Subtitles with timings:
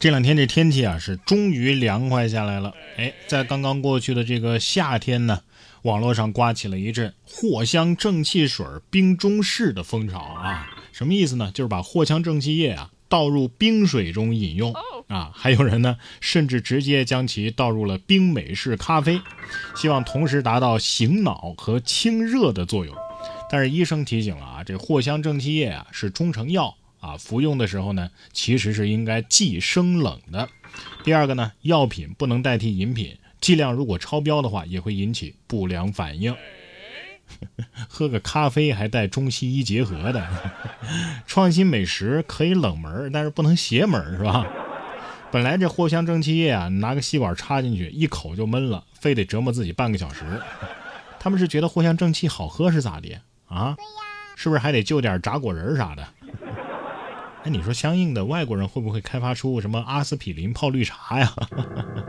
[0.00, 2.72] 这两天这天气啊是终于凉快下来了。
[2.96, 5.42] 哎，在刚刚过去的这个夏天呢，
[5.82, 10.70] 网络上刮起了一阵藿香正气水冰中式的风潮啊。
[10.90, 11.50] 什么意思呢？
[11.52, 14.74] 就是把藿香正气液啊倒入冰水中饮用
[15.08, 15.30] 啊。
[15.34, 19.20] 还有人呢，甚至直接将其倒入了冰美式咖啡，
[19.76, 22.96] 希望同时达到醒脑和清热的作用。
[23.50, 26.74] 但是医生提醒了啊，这藿香正气液啊是中成药。
[27.00, 30.48] 啊，服用的时候呢，其实是应该忌生冷的。
[31.02, 36.34] 第二个呢，药品不能代替饮品，剂量如果超标的话，也会引起不良反应。
[37.88, 40.28] 喝个咖啡还带中西医结合的，
[41.26, 44.46] 创新美食可以冷门，但是不能邪门，是吧？
[45.30, 50.24] 本来这藿香正气液啊，拿个吸管插进去，一口就闷了，非得折磨自己半个小时。
[51.18, 53.76] 他们是觉得藿香正气好喝是咋的啊？
[54.36, 56.06] 是不是还得就点炸果仁啥的？
[57.42, 61.34] 哎，你说相应的外国人会不会开发出什么阿司匹林泡绿茶呀？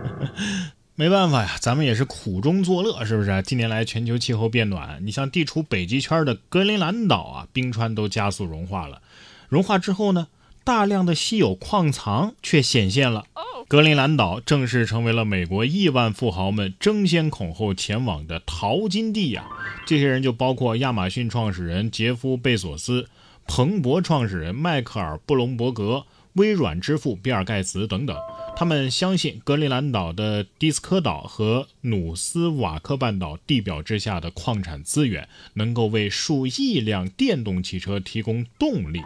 [0.95, 3.42] 没办法呀，咱们也是苦中作乐，是不是？
[3.44, 9.02] 近年来全球气候变暖，你像地处北极圈的格陵兰岛啊，冰川都加速融化了。
[9.47, 10.28] 融化之后呢，
[10.66, 13.23] 大量的稀有矿藏却显现了。
[13.70, 19.45] 格陵兰岛正式成为了美国亿万富豪们争先恐后前往的淘金地呀。
[19.86, 23.08] 这些人就包括亚马逊创始人杰夫·贝索斯。
[23.47, 28.17] 彭博创始人迈克尔·布隆伯格、微软之父比尔·盖茨等等，
[28.56, 39.02] 他们相信格陵兰岛的迪斯科岛和努斯瓦克半岛地表之下的矿产资源能够为数亿辆电动汽车提供动力。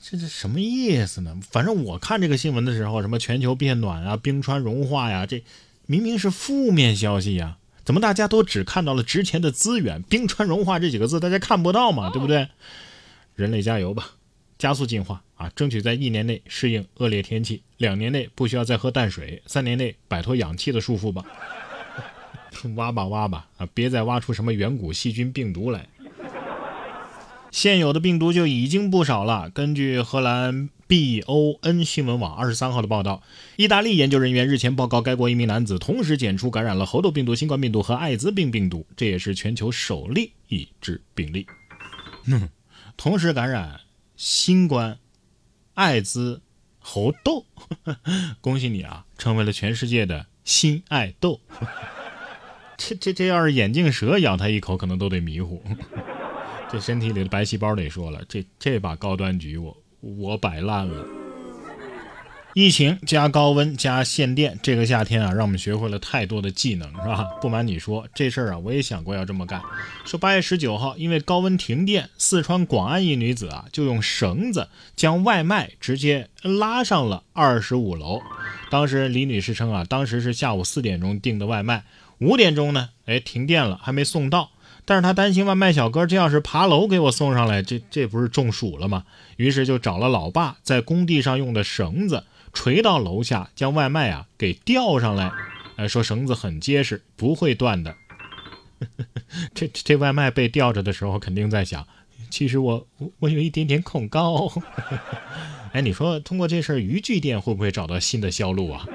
[0.00, 1.36] 这是什么意思呢？
[1.50, 5.42] 反正我看这个新闻的时候，什么全球变暖啊、冰川融化呀，这
[5.86, 10.00] 明明是负面消息呀，怎么大家都只看到了值钱的资源？
[10.02, 12.46] 冰川融化这几个字大家看不到嘛，对不对？
[13.36, 14.12] 人类加油吧，
[14.58, 15.48] 加速进化啊！
[15.54, 21.22] 争取在一年内适应恶劣天气，两年内不需要再喝淡水，三年内摆脱氧气的束缚吧。
[22.74, 23.68] 挖吧挖吧啊！
[23.74, 25.86] 别再挖出什么远古细菌病毒来。
[27.50, 29.50] 现有的病毒就已经不少了。
[29.50, 33.22] 根据荷兰 B O N 新闻网二十三号的报道，
[33.56, 41.46] 意大利研究人员日前报告，该国一名男子同时检出感染了猴痘病毒、新冠病毒和艾滋病病毒，这也是全球首例已知病例。
[42.96, 43.80] 同时感染
[44.16, 44.98] 新冠、
[45.74, 46.42] 艾滋、
[46.78, 47.46] 猴痘，
[48.40, 51.40] 恭喜你啊，成为了全世界的新爱豆。
[52.78, 55.62] 这这这要是眼镜蛇咬他一口，可能都得迷糊。
[56.70, 61.06] 这身体里的白细胞得说了，这这把高端局我我摆烂了。
[62.58, 67.24] 疫情加高温加限电，这个夏天啊，让我们学会了太多的技能，是吧？
[67.38, 69.60] 不瞒你说，这事儿啊，我也想过要这么干。
[70.06, 78.22] 说八月十九号，因为高温停电，四川广安一女子啊，就用绳子将外卖直接拉上了二十五楼。
[78.70, 81.84] 当时李女士称啊，当时是下午四点钟订的外卖，
[82.20, 84.48] 五点钟呢，哎，停电了，还没送到。
[84.86, 89.04] 但是她担心外卖小哥这要是爬楼给我送上来，这这不是中暑了吗？
[89.36, 92.24] 于是就找了老爸在工地上用的绳子。
[92.56, 95.30] 垂到楼下，将外卖啊给吊上来。
[95.76, 97.94] 哎，说绳子很结实，不会断的。
[99.54, 101.86] 这这外卖被吊着的时候，肯定在想，
[102.30, 104.50] 其实我我有一点点恐高。
[105.72, 108.86] 哎，你说通过这事儿，渔具店会不会找到新的销路啊？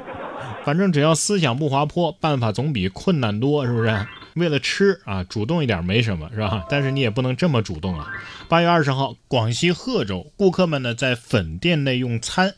[0.66, 4.07] 反正只要思想不滑坡，办法总比困难多，是不是？
[4.33, 6.66] 为了吃啊，主动一点没什么，是吧？
[6.67, 8.11] 但是你也不能这么主动啊。
[8.50, 12.55] 八月二十号，广西贺州，顾客们呢在粉店内用餐。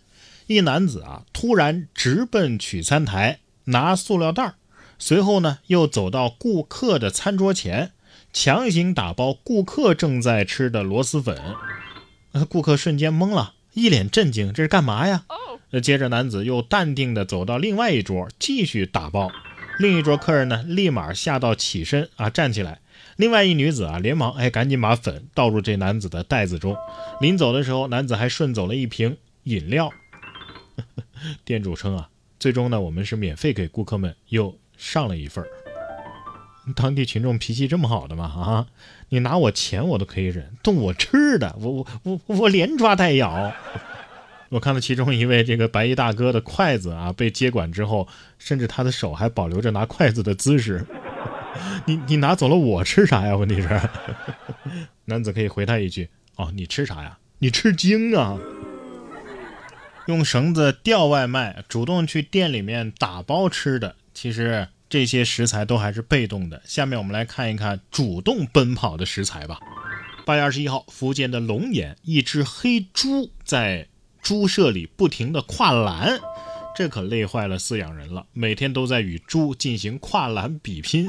[0.47, 4.53] 一男子啊，突然直奔取餐台拿塑料袋
[4.99, 7.91] 随后呢，又走到顾客的餐桌前，
[8.31, 11.37] 强行打包顾客正在吃的螺蛳粉。
[12.49, 15.25] 顾客瞬间懵了，一脸震惊：“这是干嘛呀？”
[15.81, 19.31] 接着，男子又淡定地走到另外一桌，继续打包。
[19.79, 22.79] 另一桌客人呢，立马吓到起身啊，站起来。
[23.15, 26.77] 另外一女子啊，连忙哎，赶紧把粉倒入这男子的袋子中。
[27.19, 29.91] 临走的时候，男子还顺走了一瓶饮料。
[31.45, 32.09] 店主称啊，
[32.39, 35.43] 最终呢，我们是免费给顾客们又上了一份
[36.75, 38.25] 当地群众脾气这么好的吗？
[38.25, 38.67] 啊，
[39.09, 43.53] 你拿我钱我都可以忍，动我吃的，我我我我连抓带咬。
[44.49, 50.85] 我看到其中一位这个白衣大哥的筷子啊被接管之后，甚至他的手还保留着拿筷子的姿势。
[51.85, 53.35] 你你拿走了我吃啥呀？
[53.35, 53.81] 问题是，
[55.05, 57.17] 男子可以回他一句：哦，你吃啥呀？
[57.39, 58.39] 你吃精啊？
[60.07, 66.61] 用绳子吊外卖，主动去店里面打包吃的，其实这些食材都还是被动的。
[66.65, 69.59] 下面我们来看一看主动奔跑的食材吧。
[70.25, 73.87] 八月二十一号，福建的龙岩，一只黑猪在
[74.21, 76.19] 猪舍里不停的跨栏。
[76.75, 81.07] 这可累坏了饲养人了，每天都在与猪进行跨栏比拼。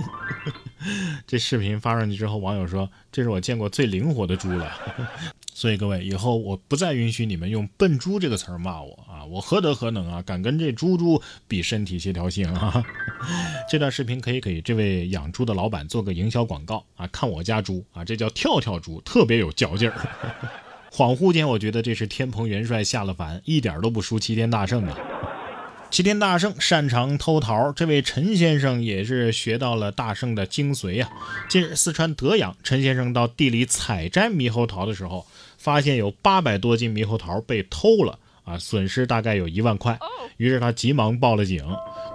[1.26, 4.70] 这视频发上去之后，网友说：“这是我见过最灵活的猪了。
[5.54, 9.25] ”所以各位，以后我不再允许你们用“笨猪”这个词儿骂我啊！
[9.25, 12.84] 我何德何能啊，敢跟这猪猪比身体协调性啊？
[13.70, 17.06] 这段视频可以给这位养猪的老板做个营销广告啊！
[17.06, 19.96] 看我家猪啊，这叫跳跳猪，特别有嚼劲儿。
[20.90, 24.98] 恍惚间，我觉得这是天蓬元帅下了凡，一点都不输齐天大圣啊！
[25.94, 31.08] 齐天大圣擅长偷桃，这位陈先生也是学到了大圣的精髓啊。
[31.49, 35.25] 近日，四川德阳，陈先生到地里采摘猕猴桃的时候，
[35.56, 39.96] 发现有八百多斤猕猴桃被偷了啊，损失大概有一万块。
[40.37, 41.64] 于是他急忙报了警。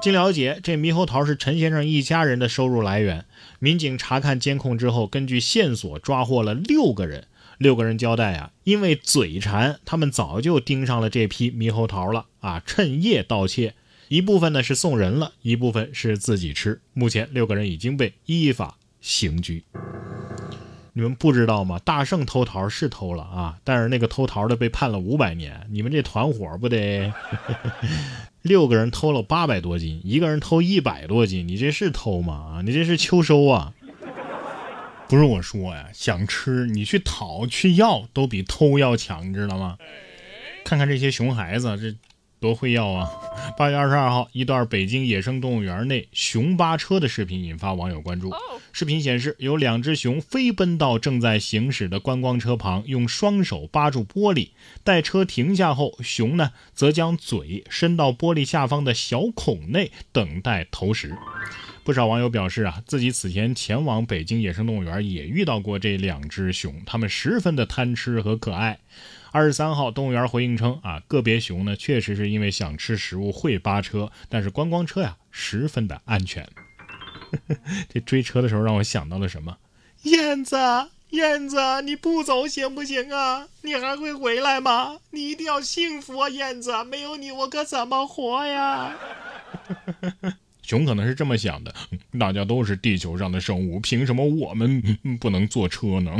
[0.02, 3.24] 经了解，这猕猴桃是陈先生一家人的收入来源。
[3.60, 7.28] 民警查看监控之后，根据线索抓获了六个人。
[7.60, 13.76] 六个人交代啊，因为嘴馋，他们早就盯上了这批猕猴桃了啊，趁夜盗窃，
[14.08, 16.80] 一部分呢是送人了，一部分是自己吃。
[16.94, 19.66] 目前六个人已经被依法刑拘。
[20.94, 21.80] 你们不知道吗？
[21.80, 25.68] 大圣偷桃是偷了啊，但是那个偷桃的被判了五百年。
[25.70, 27.14] 你们这团伙不得？
[28.42, 32.34] 六个人偷了八百多斤，一个人偷一百多斤，你这是偷吗？
[32.34, 33.74] 啊，你这是秋收啊！
[35.10, 39.76] 不是我说呀，想吃你去讨去要都比偷要强，你知道吗？
[40.64, 41.98] 看看这些熊孩子，这
[42.40, 43.10] 多会要啊！
[43.58, 48.32] 八月二十二号，一段北京野生动物园内熊扒车的视频引发网友关注。
[48.72, 54.50] 视频显示，有两只熊飞奔到正在行驶的观光车旁，用双手扒住玻璃。
[54.84, 61.18] 待车停下后，熊呢则将嘴伸到玻璃下方的小孔内，等待投食。
[61.90, 68.78] 不少网友表示啊，自己此前前往北京野生动物园也遇到过这两只熊，它们十分的贪吃和可爱。
[69.32, 76.48] 二十三号，动物园回应称啊，个别熊呢确实是因为想吃食物会扒车，但是观光车呀十分的安全。
[77.92, 79.58] 这追车的时候让我想到了什么？
[80.04, 80.56] 燕子，
[81.10, 83.48] 燕子，你不走行不行啊？
[83.64, 85.00] 你还会回来吗？
[85.10, 88.96] 你一定要幸福啊，燕子，没有你我可怎么活呀？
[90.70, 91.74] 熊可能是这么想的：
[92.20, 94.80] 大家都是地球上的生物，凭什么我们
[95.20, 96.12] 不能坐车呢？